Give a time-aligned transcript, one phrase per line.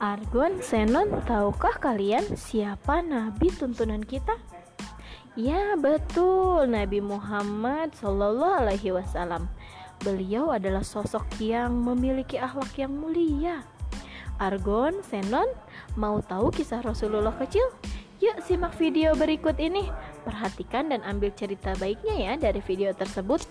[0.00, 4.32] Argon, Senon, tahukah kalian siapa nabi tuntunan kita?
[5.36, 9.52] Ya, betul, Nabi Muhammad Shallallahu alaihi wasallam.
[10.00, 13.60] Beliau adalah sosok yang memiliki akhlak yang mulia.
[14.40, 15.52] Argon, Senon,
[16.00, 17.68] mau tahu kisah Rasulullah kecil?
[18.24, 19.84] Yuk simak video berikut ini.
[20.24, 23.44] Perhatikan dan ambil cerita baiknya ya dari video tersebut.